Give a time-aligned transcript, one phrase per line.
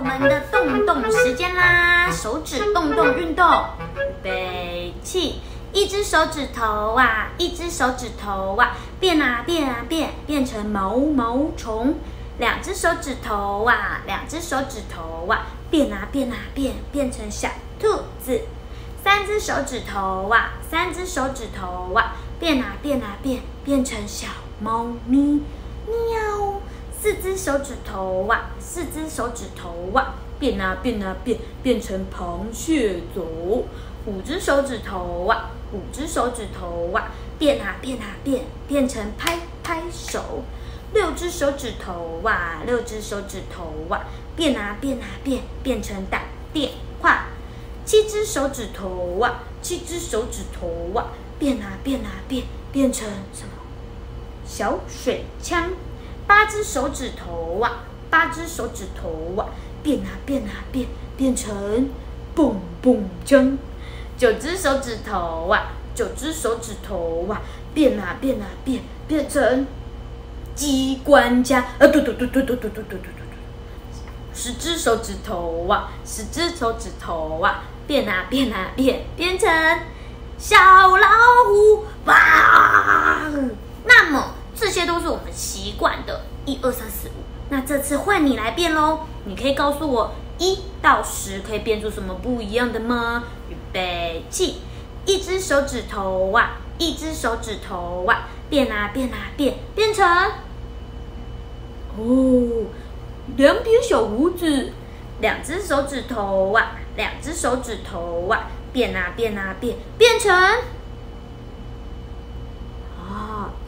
[0.00, 3.64] 我们的动动时间啦，手指动动运动，
[3.94, 5.42] 预备起，
[5.74, 11.96] 一只手指头啊，一只手指头啊，变啊变啊变，变成毛毛虫。
[12.38, 17.88] 两只手指头啊，两只手指头啊，变啊变啊变，变成小兔
[18.24, 18.40] 子。
[19.04, 24.28] 三只手指头啊，三只手指头啊，变啊变啊变，变成小
[24.60, 25.42] 猫咪。
[25.86, 26.59] 喵。
[27.00, 33.22] 四只手指头啊，四只手指头啊，变啊变啊变，变成螃蟹走。
[34.04, 40.42] 五只手指头啊，五只手指头啊，变啊变啊变，变成拍拍手。
[40.92, 44.04] 六只手指头啊，六只手指头啊，
[44.36, 47.28] 变啊变啊变，变成打电话。
[47.86, 51.06] 七只手指头啊，七只手指头啊，
[51.38, 53.52] 变啊变啊变，变成什么？
[54.44, 55.70] 小水枪。
[56.30, 59.50] 八只手指头啊，八只手指头啊，
[59.82, 61.90] 变啊变啊变，变成
[62.36, 63.58] 蹦蹦枪。
[64.16, 67.42] 九只手指头啊，九只手指头啊，
[67.74, 69.66] 变啊变啊变，变成
[70.54, 71.60] 机关枪。
[71.80, 73.22] 啊，嘟嘟嘟嘟嘟嘟嘟嘟嘟嘟。
[74.32, 79.50] 十只手指头啊，十只手指头啊，变啊变啊变，变成
[80.38, 80.56] 小
[80.96, 81.08] 老
[81.48, 81.86] 虎。
[82.04, 83.18] 哇！
[83.84, 84.34] 那么。
[84.72, 87.24] 这些都是我们习惯的，一二三四五。
[87.48, 93.24] 那这次换你来变喽，你可以告诉我一到十可以变出什么不一样的吗？
[93.48, 94.60] 预备起，
[95.06, 100.06] 一只手指头啊，一只手指头啊，变啊变啊变，变成
[101.98, 102.66] 哦，
[103.36, 104.72] 两撇小胡子。
[105.20, 110.32] 两只手指头啊，两只手指头啊，变啊变啊变，变成。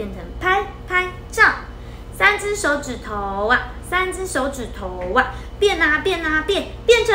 [0.00, 1.42] 变成拍拍照，
[2.16, 7.14] 三只手指头啊，三只手指头啊，变啊变啊变，变成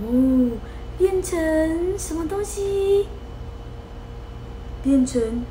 [0.00, 0.52] 哦，
[0.96, 3.08] 变成什么东西？
[4.84, 5.44] 变成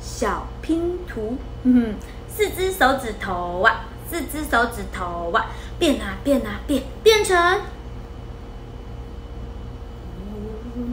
[0.00, 1.38] 小拼图。
[1.62, 1.94] 嗯，
[2.28, 5.46] 四只手指头啊，四只手指头啊，
[5.78, 7.60] 变啊变啊变，变成，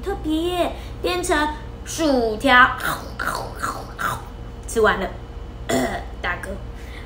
[0.03, 1.35] 特别变成。
[1.89, 2.69] 薯条，
[4.67, 5.09] 吃完了，
[6.21, 6.51] 大哥，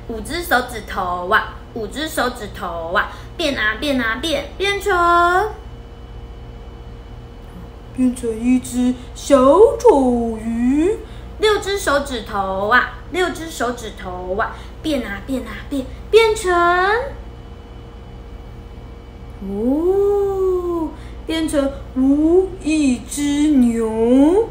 [0.10, 5.52] 五只手指头啊，五只手指头啊，变啊变啊变，变成
[7.96, 9.38] 变成一只小
[9.80, 10.98] 丑鱼。
[11.40, 16.54] 六只手指头啊，六只手指头啊，变啊变啊变，变成
[19.48, 20.90] 哦，
[21.26, 24.50] 变成五一只牛。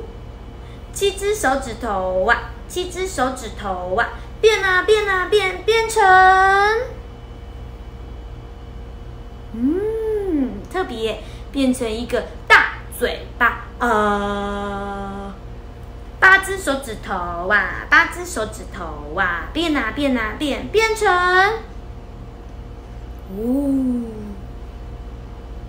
[0.92, 4.08] 七只手指头啊，七只手指头啊，
[4.40, 6.02] 变啊变啊变，变成，
[9.52, 13.66] 嗯，特别变成一个大嘴巴。
[13.78, 15.34] 呃，
[16.20, 17.14] 八只手指头
[17.48, 21.08] 啊，八只手指头啊，变啊变啊变，变成，
[23.36, 24.04] 哦，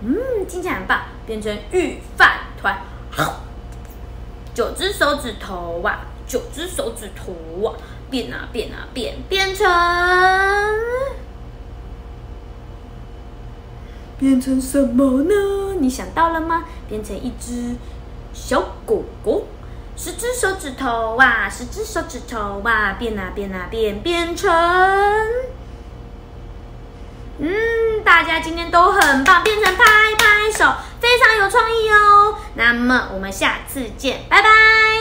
[0.02, 2.78] 嗯，听起来很棒，变成御饭团。
[4.54, 7.32] 九只手指头啊，九只手指头
[7.66, 7.74] 啊，
[8.08, 9.68] 变啊变啊变，变成
[14.16, 15.34] 变成什么呢？
[15.80, 16.64] 你想到了吗？
[16.88, 17.74] 变成一只
[18.32, 19.44] 小狗狗。
[19.96, 24.50] 十只手指头啊，十只手指头啊，变啊变啊变，变成
[27.38, 27.52] 嗯，
[28.04, 29.84] 大家今天都很棒，变成拍
[30.16, 30.72] 拍手。
[31.00, 34.93] 非常有创意哦，那么我们下次见，拜拜。